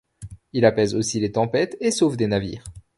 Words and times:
Il 0.53 0.65
apaise 0.65 0.95
aussi 0.95 1.19
les 1.19 1.31
tempêtes 1.31 1.77
et 1.79 1.91
sauve 1.91 2.17
des 2.17 2.25
navires. 2.25 2.63